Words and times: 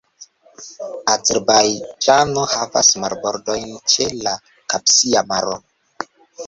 Azerbajĝano 1.15 2.47
havas 2.55 2.91
marbordojn 3.05 3.69
ĉe 3.95 4.09
la 4.27 4.35
Kaspia 4.75 5.27
Maro. 5.33 5.57